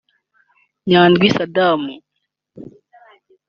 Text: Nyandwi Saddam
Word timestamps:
Nyandwi 0.89 1.27
Saddam 1.35 1.81